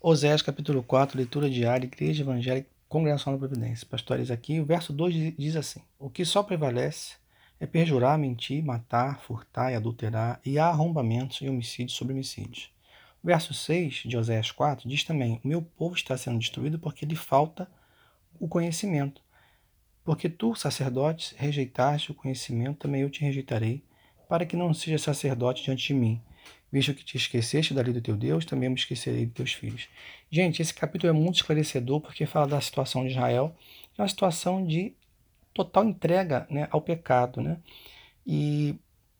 Osés 0.00 0.42
capítulo 0.42 0.80
4, 0.80 1.16
leitura 1.16 1.50
diária, 1.50 1.84
Igreja 1.84 2.22
Evangélica 2.22 2.70
Congregação 2.88 3.32
da 3.32 3.38
Providência. 3.40 3.84
Pastores 3.84 4.30
aqui, 4.30 4.60
o 4.60 4.64
verso 4.64 4.92
2 4.92 5.34
diz 5.36 5.56
assim: 5.56 5.80
O 5.98 6.08
que 6.08 6.24
só 6.24 6.40
prevalece 6.40 7.16
é 7.58 7.66
perjurar, 7.66 8.16
mentir, 8.16 8.64
matar, 8.64 9.18
furtar 9.18 9.72
e 9.72 9.74
adulterar, 9.74 10.40
e 10.46 10.56
há 10.56 10.66
arrombamentos 10.66 11.40
e 11.40 11.48
homicídios 11.48 11.94
sobre 11.94 12.14
homicídios. 12.14 12.70
O 13.24 13.26
verso 13.26 13.52
6 13.52 14.04
de 14.06 14.16
Oséias 14.16 14.52
4 14.52 14.88
diz 14.88 15.02
também: 15.02 15.40
O 15.42 15.48
meu 15.48 15.62
povo 15.62 15.96
está 15.96 16.16
sendo 16.16 16.38
destruído 16.38 16.78
porque 16.78 17.04
lhe 17.04 17.16
falta 17.16 17.68
o 18.38 18.46
conhecimento. 18.46 19.20
Porque 20.04 20.28
tu, 20.28 20.54
sacerdote, 20.54 21.34
rejeitaste 21.36 22.12
o 22.12 22.14
conhecimento, 22.14 22.78
também 22.78 23.02
eu 23.02 23.10
te 23.10 23.22
rejeitarei, 23.22 23.82
para 24.28 24.46
que 24.46 24.56
não 24.56 24.72
seja 24.72 24.96
sacerdote 24.96 25.64
diante 25.64 25.88
de 25.88 25.94
mim 25.94 26.22
visto 26.70 26.94
que 26.94 27.04
te 27.04 27.16
esqueceste 27.16 27.74
da 27.74 27.82
lei 27.82 27.92
do 27.92 28.00
teu 28.00 28.16
Deus, 28.16 28.44
também 28.44 28.68
me 28.68 28.74
esquecerei 28.74 29.26
de 29.26 29.32
teus 29.32 29.52
filhos. 29.52 29.88
Gente, 30.30 30.60
esse 30.60 30.74
capítulo 30.74 31.10
é 31.10 31.12
muito 31.12 31.36
esclarecedor 31.36 32.00
porque 32.00 32.26
fala 32.26 32.46
da 32.46 32.60
situação 32.60 33.04
de 33.04 33.10
Israel, 33.10 33.56
é 33.96 34.02
uma 34.02 34.08
situação 34.08 34.64
de 34.64 34.92
total 35.54 35.84
entrega 35.84 36.46
né, 36.50 36.68
ao 36.70 36.80
pecado. 36.80 37.40
Né? 37.40 37.56
E 38.26 38.76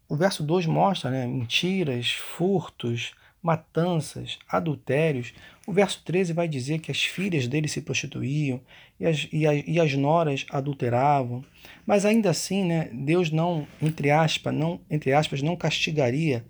o 0.09 0.17
verso 0.17 0.43
2 0.43 0.67
mostra 0.67 1.11
né, 1.11 1.27
mentiras, 1.27 2.11
furtos, 2.11 3.13
matanças, 3.43 4.39
adultérios. 4.49 5.33
O 5.67 5.73
verso 5.73 6.03
13 6.05 6.33
vai 6.33 6.49
dizer 6.49 6.81
que 6.81 6.91
as 6.91 7.03
filhas 7.03 7.47
dele 7.47 7.69
se 7.69 7.81
prostituíam 7.81 8.61
e 8.99 9.07
as, 9.07 9.29
e, 9.33 9.47
a, 9.47 9.55
e 9.55 9.81
as 9.81 9.95
noras 9.95 10.47
adulteravam. 10.51 11.45
Mas 11.87 12.05
ainda 12.05 12.31
assim, 12.31 12.65
né, 12.65 12.91
Deus 12.93 13.31
não, 13.31 13.67
entre 13.81 14.11
aspas, 14.11 14.55
não, 14.55 14.81
entre 14.91 15.13
aspas, 15.13 15.43
não 15.43 15.57
castigaria 15.57 16.45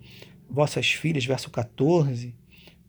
vossas 0.49 0.91
filhas, 0.91 1.25
verso 1.25 1.49
14, 1.49 2.33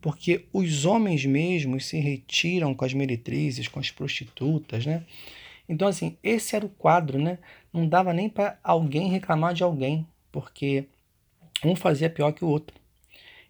porque 0.00 0.46
os 0.52 0.84
homens 0.84 1.24
mesmos 1.27 1.86
se 1.86 1.98
retiram 1.98 2.74
com 2.74 2.84
as 2.84 2.95
meretrizes, 2.95 3.69
com 3.69 3.78
as 3.78 3.91
prostitutas, 3.91 4.86
né? 4.86 5.05
Então, 5.69 5.86
assim, 5.86 6.16
esse 6.22 6.56
era 6.56 6.66
o 6.66 6.70
quadro, 6.70 7.19
né? 7.19 7.38
Não 7.72 7.86
dava 7.86 8.12
nem 8.12 8.28
para 8.28 8.58
alguém 8.62 9.08
reclamar 9.08 9.55
de 9.55 9.62
alguém, 9.62 10.06
porque 10.33 10.86
um 11.64 11.77
fazia 11.77 12.11
pior 12.11 12.33
que 12.33 12.44
o 12.44 12.48
outro. 12.48 12.77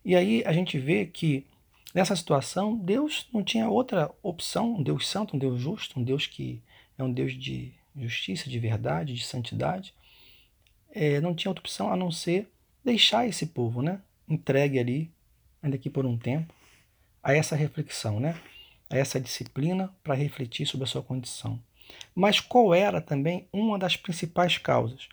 E 0.04 0.16
aí 0.16 0.42
a 0.44 0.52
gente 0.52 0.78
vê 0.78 1.06
que 1.06 1.46
nessa 1.94 2.16
situação 2.16 2.76
Deus 2.76 3.26
não 3.32 3.42
tinha 3.42 3.68
outra 3.68 4.10
opção, 4.22 4.74
um 4.74 4.82
Deus 4.82 5.08
santo, 5.08 5.36
um 5.36 5.38
Deus 5.38 5.60
justo, 5.60 5.98
um 5.98 6.02
Deus 6.02 6.26
que 6.26 6.60
é 6.98 7.02
um 7.02 7.12
Deus 7.12 7.32
de 7.32 7.72
justiça, 7.96 8.48
de 8.48 8.58
verdade, 8.58 9.14
de 9.14 9.24
santidade, 9.24 9.94
é, 10.90 11.20
não 11.20 11.34
tinha 11.34 11.50
outra 11.50 11.62
opção 11.62 11.92
a 11.92 11.96
não 11.96 12.10
ser 12.10 12.48
deixar 12.84 13.26
esse 13.26 13.46
povo, 13.46 13.82
né? 13.82 14.00
Entregue 14.28 14.78
ali, 14.78 15.10
ainda 15.62 15.78
que 15.78 15.90
por 15.90 16.06
um 16.06 16.16
tempo, 16.16 16.54
a 17.22 17.34
essa 17.34 17.56
reflexão, 17.56 18.20
né? 18.20 18.36
A 18.88 18.96
essa 18.96 19.20
disciplina 19.20 19.94
para 20.02 20.14
refletir 20.14 20.66
sobre 20.66 20.84
a 20.84 20.86
sua 20.86 21.02
condição. 21.02 21.60
Mas 22.14 22.40
qual 22.40 22.74
era 22.74 23.00
também 23.00 23.48
uma 23.52 23.78
das 23.78 23.96
principais 23.96 24.58
causas? 24.58 25.08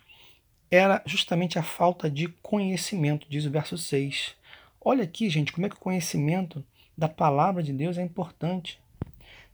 Era 0.70 1.02
justamente 1.06 1.58
a 1.58 1.62
falta 1.62 2.10
de 2.10 2.28
conhecimento, 2.42 3.26
diz 3.28 3.44
o 3.44 3.50
verso 3.50 3.78
6. 3.78 4.34
Olha 4.80 5.04
aqui, 5.04 5.28
gente, 5.30 5.52
como 5.52 5.66
é 5.66 5.68
que 5.68 5.76
o 5.76 5.80
conhecimento 5.80 6.64
da 6.98 7.08
palavra 7.08 7.62
de 7.62 7.72
Deus 7.72 7.96
é 7.96 8.02
importante. 8.02 8.80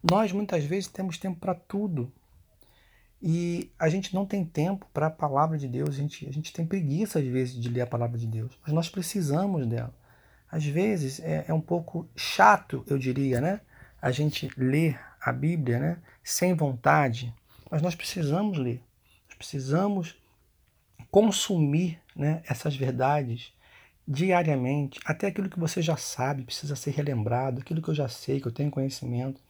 Nós 0.02 0.32
muitas 0.32 0.64
vezes 0.64 0.88
temos 0.88 1.18
tempo 1.18 1.38
para 1.38 1.54
tudo, 1.54 2.10
e 3.26 3.72
a 3.78 3.88
gente 3.88 4.14
não 4.14 4.26
tem 4.26 4.44
tempo 4.44 4.86
para 4.92 5.06
a 5.06 5.10
palavra 5.10 5.56
de 5.56 5.66
Deus, 5.66 5.94
a 5.94 5.98
gente, 5.98 6.28
a 6.28 6.30
gente 6.30 6.52
tem 6.52 6.66
preguiça 6.66 7.18
às 7.18 7.24
vezes 7.24 7.58
de 7.58 7.70
ler 7.70 7.80
a 7.80 7.86
palavra 7.86 8.18
de 8.18 8.26
Deus, 8.26 8.52
mas 8.62 8.70
nós 8.74 8.90
precisamos 8.90 9.66
dela. 9.66 9.94
Às 10.52 10.66
vezes 10.66 11.20
é, 11.20 11.46
é 11.48 11.54
um 11.54 11.60
pouco 11.60 12.06
chato, 12.14 12.84
eu 12.86 12.98
diria, 12.98 13.40
né? 13.40 13.62
A 14.02 14.10
gente 14.10 14.50
ler 14.58 15.00
a 15.18 15.32
Bíblia, 15.32 15.78
né? 15.78 15.98
Sem 16.22 16.52
vontade, 16.52 17.34
mas 17.70 17.80
nós 17.80 17.94
precisamos 17.94 18.58
ler, 18.58 18.82
nós 19.26 19.38
precisamos 19.38 20.22
consumir 21.10 21.98
né, 22.14 22.42
essas 22.46 22.76
verdades 22.76 23.54
diariamente, 24.06 25.00
até 25.02 25.28
aquilo 25.28 25.48
que 25.48 25.58
você 25.58 25.80
já 25.80 25.96
sabe 25.96 26.44
precisa 26.44 26.76
ser 26.76 26.90
relembrado, 26.90 27.62
aquilo 27.62 27.80
que 27.80 27.88
eu 27.88 27.94
já 27.94 28.06
sei, 28.06 28.38
que 28.38 28.48
eu 28.48 28.52
tenho 28.52 28.70
conhecimento, 28.70 29.40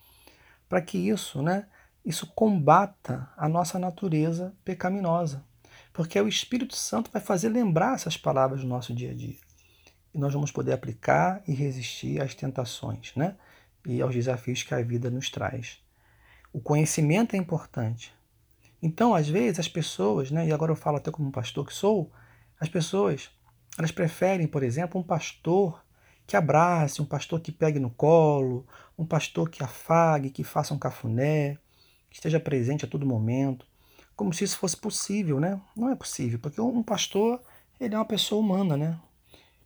para 0.68 0.80
que 0.80 0.96
isso, 0.96 1.42
né? 1.42 1.66
Isso 2.04 2.26
combata 2.34 3.30
a 3.36 3.48
nossa 3.48 3.78
natureza 3.78 4.54
pecaminosa, 4.64 5.44
porque 5.92 6.20
o 6.20 6.28
Espírito 6.28 6.76
Santo 6.76 7.10
vai 7.10 7.22
fazer 7.22 7.48
lembrar 7.48 7.94
essas 7.94 8.16
palavras 8.16 8.62
no 8.62 8.68
nosso 8.68 8.94
dia 8.94 9.12
a 9.12 9.14
dia. 9.14 9.36
E 10.12 10.18
nós 10.18 10.32
vamos 10.32 10.52
poder 10.52 10.72
aplicar 10.72 11.42
e 11.48 11.52
resistir 11.52 12.20
às 12.20 12.34
tentações, 12.34 13.12
né? 13.16 13.36
E 13.86 14.00
aos 14.00 14.14
desafios 14.14 14.62
que 14.62 14.74
a 14.74 14.82
vida 14.82 15.10
nos 15.10 15.30
traz. 15.30 15.78
O 16.52 16.60
conhecimento 16.60 17.34
é 17.34 17.38
importante. 17.38 18.14
Então, 18.80 19.14
às 19.14 19.28
vezes, 19.28 19.58
as 19.58 19.68
pessoas, 19.68 20.30
né, 20.30 20.46
e 20.46 20.52
agora 20.52 20.70
eu 20.70 20.76
falo 20.76 20.98
até 20.98 21.10
como 21.10 21.32
pastor 21.32 21.66
que 21.66 21.74
sou, 21.74 22.12
as 22.60 22.68
pessoas, 22.68 23.30
elas 23.78 23.90
preferem, 23.90 24.46
por 24.46 24.62
exemplo, 24.62 25.00
um 25.00 25.02
pastor 25.02 25.84
que 26.26 26.36
abrace, 26.36 27.02
um 27.02 27.06
pastor 27.06 27.40
que 27.40 27.50
pegue 27.50 27.78
no 27.78 27.90
colo, 27.90 28.66
um 28.96 29.04
pastor 29.04 29.50
que 29.50 29.62
afague, 29.62 30.30
que 30.30 30.44
faça 30.44 30.72
um 30.72 30.78
cafuné, 30.78 31.58
que 32.14 32.18
esteja 32.18 32.38
presente 32.38 32.84
a 32.84 32.88
todo 32.88 33.04
momento, 33.04 33.66
como 34.14 34.32
se 34.32 34.44
isso 34.44 34.56
fosse 34.56 34.76
possível, 34.76 35.40
né? 35.40 35.60
Não 35.76 35.90
é 35.90 35.96
possível, 35.96 36.38
porque 36.38 36.60
um 36.60 36.80
pastor, 36.80 37.42
ele 37.80 37.92
é 37.92 37.98
uma 37.98 38.04
pessoa 38.04 38.40
humana, 38.40 38.76
né? 38.76 39.00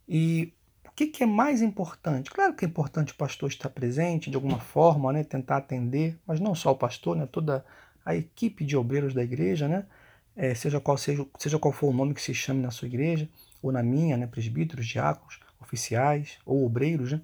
E 0.09 0.54
o 0.86 0.91
que, 0.92 1.09
que 1.09 1.22
é 1.22 1.26
mais 1.26 1.60
importante? 1.60 2.31
Claro 2.31 2.54
que 2.54 2.64
é 2.64 2.69
importante 2.69 3.12
o 3.12 3.16
pastor 3.16 3.50
estar 3.50 3.69
presente 3.69 4.31
de 4.31 4.36
alguma 4.36 4.59
forma, 4.59 5.12
né? 5.12 5.22
Tentar 5.25 5.59
atender, 5.59 6.19
mas 6.26 6.41
não 6.41 6.54
só 6.54 6.72
o 6.72 6.75
pastor, 6.75 7.14
né? 7.19 7.26
Toda 7.31 7.62
a 8.03 8.16
equipe 8.16 8.65
de 8.65 8.78
obreiros 8.78 9.12
da 9.12 9.22
igreja, 9.22 9.69
né? 9.69 9.84
É, 10.34 10.54
seja, 10.54 10.80
qual 10.80 10.97
seja, 10.97 11.26
seja 11.38 11.59
qual 11.59 11.70
for 11.70 11.88
o 11.88 11.92
nome 11.92 12.15
que 12.15 12.22
se 12.22 12.32
chame 12.32 12.62
na 12.62 12.70
sua 12.70 12.88
igreja, 12.88 13.28
ou 13.60 13.70
na 13.70 13.82
minha, 13.82 14.16
né? 14.16 14.26
Presbíteros, 14.26 14.86
diáconos, 14.86 15.38
oficiais 15.60 16.38
ou 16.47 16.65
obreiros, 16.65 17.12
né? 17.12 17.20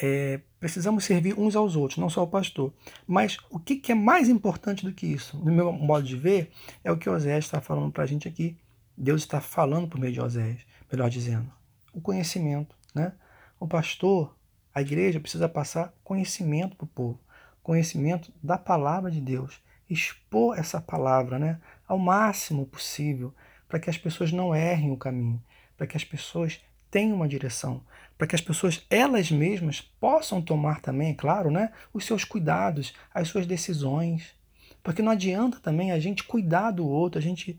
É, 0.00 0.40
precisamos 0.60 1.04
servir 1.04 1.38
uns 1.38 1.56
aos 1.56 1.74
outros, 1.74 1.98
não 1.98 2.08
só 2.08 2.22
o 2.22 2.28
pastor. 2.28 2.72
Mas 3.06 3.38
o 3.50 3.58
que, 3.58 3.76
que, 3.76 3.92
é 3.92 3.94
mais 3.94 4.28
importante 4.28 4.84
do 4.84 4.92
que 4.92 5.06
isso, 5.06 5.36
no 5.38 5.52
meu 5.52 5.72
modo 5.72 6.06
de 6.06 6.16
ver, 6.16 6.50
é 6.84 6.92
o 6.92 6.96
que 6.96 7.10
Osés 7.10 7.44
está 7.44 7.60
falando 7.60 7.92
para 7.92 8.04
a 8.04 8.06
gente 8.06 8.28
aqui. 8.28 8.56
Deus 8.96 9.22
está 9.22 9.40
falando 9.40 9.88
por 9.88 9.98
meio 9.98 10.12
de 10.12 10.20
Osés, 10.20 10.60
melhor 10.90 11.10
dizendo, 11.10 11.50
o 11.92 12.00
conhecimento. 12.00 12.76
Né? 12.94 13.12
O 13.58 13.66
pastor, 13.66 14.36
a 14.74 14.80
igreja 14.80 15.20
precisa 15.20 15.48
passar 15.48 15.92
conhecimento 16.04 16.76
para 16.76 16.84
o 16.84 16.88
povo, 16.88 17.20
conhecimento 17.62 18.32
da 18.42 18.56
palavra 18.56 19.10
de 19.10 19.20
Deus, 19.20 19.60
expor 19.90 20.58
essa 20.58 20.80
palavra 20.80 21.38
né, 21.38 21.60
ao 21.86 21.98
máximo 21.98 22.66
possível, 22.66 23.34
para 23.68 23.78
que 23.78 23.90
as 23.90 23.98
pessoas 23.98 24.32
não 24.32 24.54
errem 24.54 24.90
o 24.90 24.96
caminho, 24.96 25.42
para 25.76 25.86
que 25.86 25.96
as 25.96 26.04
pessoas 26.04 26.60
tenham 26.90 27.16
uma 27.16 27.28
direção, 27.28 27.82
para 28.16 28.26
que 28.26 28.34
as 28.34 28.40
pessoas 28.40 28.84
elas 28.90 29.30
mesmas 29.30 29.80
possam 29.80 30.42
tomar 30.42 30.80
também, 30.80 31.14
claro, 31.14 31.50
né, 31.50 31.70
os 31.92 32.04
seus 32.04 32.24
cuidados, 32.24 32.92
as 33.14 33.28
suas 33.28 33.46
decisões. 33.46 34.36
Porque 34.82 35.02
não 35.02 35.12
adianta 35.12 35.60
também 35.60 35.92
a 35.92 36.00
gente 36.00 36.24
cuidar 36.24 36.70
do 36.72 36.86
outro, 36.86 37.18
a 37.18 37.22
gente 37.22 37.58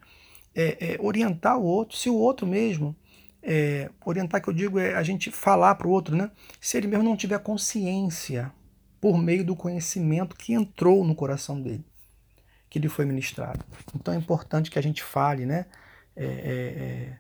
é, 0.54 0.94
é, 0.94 0.98
orientar 1.00 1.58
o 1.58 1.64
outro, 1.64 1.98
se 1.98 2.10
o 2.10 2.16
outro 2.16 2.46
mesmo, 2.46 2.96
é, 3.42 3.90
orientar 4.06 4.42
que 4.42 4.50
eu 4.50 4.54
digo 4.54 4.80
é 4.80 4.96
a 4.96 5.04
gente 5.04 5.32
falar 5.32 5.76
para 5.76 5.88
o 5.88 5.92
outro, 5.92 6.16
né, 6.16 6.30
se 6.60 6.78
ele 6.78 6.88
mesmo 6.88 7.04
não 7.04 7.16
tiver 7.16 7.40
consciência 7.40 8.52
por 9.00 9.18
meio 9.18 9.46
do 9.46 9.56
conhecimento 9.56 10.36
que 10.36 10.54
entrou 10.54 11.06
no 11.06 11.16
coração 11.16 11.62
dele, 11.62 11.86
que 12.70 12.80
lhe 12.80 12.90
foi 12.90 13.06
ministrado. 13.06 13.64
Então 13.96 14.14
é 14.14 14.18
importante 14.18 14.70
que 14.70 14.78
a 14.78 14.84
gente 14.84 15.02
fale, 15.02 15.46
né, 15.46 15.66
é, 16.16 16.26
é, 16.26 16.28
é, 16.28 17.18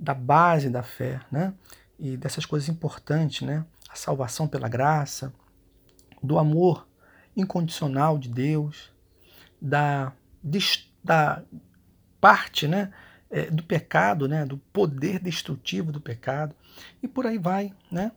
da 0.00 0.14
base 0.14 0.70
da 0.70 0.82
fé, 0.82 1.20
né? 1.30 1.52
e 2.00 2.16
dessas 2.16 2.46
coisas 2.46 2.68
importantes, 2.68 3.42
né? 3.42 3.64
A 3.90 3.94
salvação 3.94 4.48
pela 4.48 4.68
graça, 4.68 5.32
do 6.22 6.38
amor 6.38 6.88
incondicional 7.36 8.18
de 8.18 8.28
Deus, 8.28 8.90
da, 9.60 10.12
da 11.04 11.42
parte, 12.18 12.66
né? 12.66 12.90
É, 13.30 13.48
do 13.50 13.62
pecado, 13.62 14.26
né? 14.26 14.46
Do 14.46 14.56
poder 14.56 15.20
destrutivo 15.20 15.92
do 15.92 16.00
pecado 16.00 16.56
e 17.02 17.06
por 17.06 17.26
aí 17.26 17.38
vai, 17.38 17.72
né? 17.92 18.12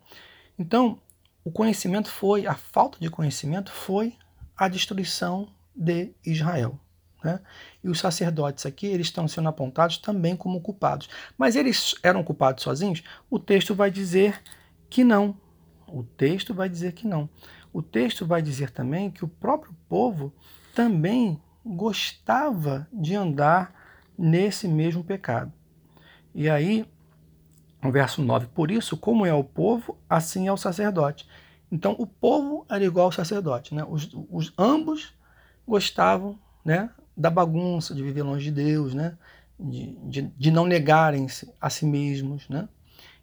Então, 0.58 1.00
o 1.44 1.52
conhecimento 1.52 2.10
foi, 2.10 2.48
a 2.48 2.56
falta 2.56 2.98
de 3.00 3.10
conhecimento 3.10 3.72
foi 3.72 4.16
a 4.56 4.70
destruição 4.70 5.54
de 5.76 6.14
Israel. 6.26 6.80
Né? 7.24 7.40
E 7.84 7.90
os 7.90 8.00
sacerdotes 8.00 8.66
aqui, 8.66 8.86
eles 8.86 9.08
estão 9.08 9.28
sendo 9.28 9.48
apontados 9.48 9.98
também 9.98 10.36
como 10.36 10.60
culpados. 10.60 11.10
Mas 11.38 11.56
eles 11.56 11.96
eram 12.04 12.24
culpados 12.24 12.64
sozinhos? 12.64 13.04
O 13.30 13.40
texto 13.40 13.74
vai 13.74 13.90
dizer 13.90 14.42
que 14.90 15.04
não. 15.04 15.38
O 15.88 16.04
texto 16.04 16.54
vai 16.54 16.68
dizer 16.68 16.92
que 16.94 17.08
não. 17.08 17.30
O 17.72 17.82
texto 17.82 18.26
vai 18.26 18.42
dizer 18.42 18.72
também 18.72 19.10
que 19.10 19.24
o 19.24 19.28
próprio 19.28 19.76
povo 19.88 20.34
também 20.76 21.42
gostava 21.66 22.88
de 22.92 23.16
andar 23.16 23.74
nesse 24.18 24.68
mesmo 24.68 25.04
pecado. 25.04 25.52
E 26.36 26.50
aí, 26.50 26.86
o 27.84 27.92
verso 27.92 28.22
9: 28.22 28.48
Por 28.48 28.70
isso, 28.70 28.98
como 28.98 29.26
é 29.26 29.34
o 29.34 29.44
povo, 29.44 29.98
assim 30.10 30.48
é 30.48 30.52
o 30.52 30.58
sacerdote. 30.58 31.28
Então, 31.72 31.96
o 31.98 32.06
povo 32.06 32.66
era 32.70 32.84
igual 32.84 33.06
ao 33.06 33.12
sacerdote, 33.12 33.74
né? 33.74 33.84
Os, 33.88 34.10
os 34.30 34.54
ambos 34.58 35.14
gostavam, 35.68 36.38
né, 36.64 36.90
da 37.16 37.30
bagunça, 37.30 37.94
de 37.94 38.04
viver 38.04 38.24
longe 38.24 38.46
de 38.46 38.52
Deus, 38.52 38.94
né? 38.94 39.18
De, 39.60 39.96
de, 40.10 40.22
de 40.22 40.52
não 40.52 40.66
negarem-se 40.66 41.52
a 41.60 41.70
si 41.70 41.86
mesmos, 41.86 42.48
né? 42.50 42.68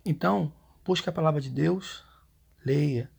Então, 0.05 0.53
busque 0.85 1.09
a 1.09 1.13
palavra 1.13 1.41
de 1.41 1.51
Deus, 1.51 2.05
leia, 2.65 3.11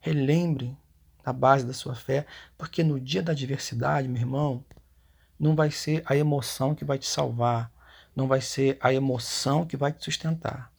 relembre 0.00 0.76
a 1.24 1.32
base 1.32 1.64
da 1.66 1.72
sua 1.72 1.94
fé, 1.94 2.26
porque 2.58 2.82
no 2.82 2.98
dia 2.98 3.22
da 3.22 3.32
adversidade, 3.32 4.08
meu 4.08 4.20
irmão, 4.20 4.64
não 5.38 5.54
vai 5.54 5.70
ser 5.70 6.02
a 6.06 6.16
emoção 6.16 6.74
que 6.74 6.84
vai 6.84 6.98
te 6.98 7.06
salvar, 7.06 7.72
não 8.14 8.26
vai 8.26 8.40
ser 8.40 8.76
a 8.80 8.92
emoção 8.92 9.64
que 9.66 9.76
vai 9.76 9.92
te 9.92 10.04
sustentar 10.04 10.74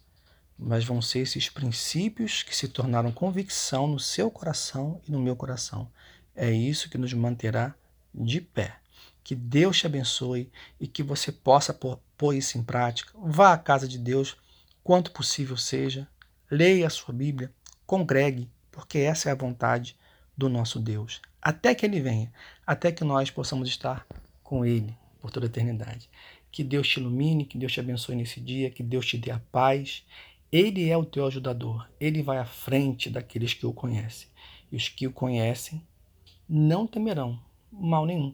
mas 0.58 0.86
vão 0.86 1.02
ser 1.02 1.20
esses 1.20 1.50
princípios 1.50 2.42
que 2.42 2.56
se 2.56 2.68
tornaram 2.68 3.12
convicção 3.12 3.88
no 3.88 4.00
seu 4.00 4.32
coração 4.32 5.02
e 5.08 5.12
no 5.12 5.20
meu 5.20 5.36
coração. 5.36 5.90
É 6.36 6.50
isso 6.50 6.90
que 6.90 6.98
nos 6.98 7.14
manterá 7.14 7.76
de 8.14 8.40
pé. 8.40 8.78
Que 9.26 9.36
Deus 9.36 9.80
te 9.80 9.86
abençoe 9.86 10.50
e 10.80 10.88
que 10.88 11.04
você 11.04 11.34
possa 11.34 11.74
pôr, 11.74 12.00
pôr 12.18 12.34
isso 12.34 12.58
em 12.58 12.64
prática. 12.64 13.12
Vá 13.22 13.52
à 13.52 13.58
casa 13.58 13.88
de 13.88 13.98
Deus 13.98 14.38
quanto 14.82 15.12
possível 15.12 15.58
seja, 15.58 16.08
leia 16.50 16.88
a 16.88 16.90
sua 16.90 17.14
Bíblia, 17.14 17.52
congregue, 17.86 18.50
porque 18.72 19.00
essa 19.00 19.28
é 19.28 19.32
a 19.34 19.36
vontade 19.36 19.98
do 20.38 20.48
nosso 20.48 20.80
Deus. 20.80 21.22
Até 21.42 21.76
que 21.76 21.86
Ele 21.86 22.00
venha, 22.00 22.32
até 22.66 22.90
que 22.92 23.04
nós 23.04 23.30
possamos 23.30 23.68
estar 23.68 24.08
com 24.42 24.66
Ele 24.66 24.98
por 25.20 25.30
toda 25.30 25.46
a 25.46 25.50
eternidade. 25.50 26.10
Que 26.50 26.64
Deus 26.64 26.88
te 26.88 27.02
ilumine, 27.02 27.46
que 27.46 27.58
Deus 27.58 27.74
te 27.74 27.82
abençoe 27.82 28.16
nesse 28.16 28.40
dia, 28.40 28.70
que 28.70 28.82
Deus 28.82 29.06
te 29.06 29.18
dê 29.18 29.32
a 29.32 29.42
paz 29.52 30.06
ele 30.58 30.90
é 30.90 30.96
o 30.96 31.04
teu 31.04 31.26
ajudador, 31.26 31.86
ele 32.00 32.24
vai 32.24 32.38
à 32.38 32.46
frente 32.46 33.10
daqueles 33.10 33.54
que 33.54 33.66
o 33.66 33.74
conhecem. 33.74 34.30
E 34.72 34.78
os 34.78 34.88
que 34.88 35.06
o 35.06 35.12
conhecem 35.12 35.86
não 36.48 36.88
temerão 36.88 37.38
mal 37.70 38.06
nenhum. 38.06 38.34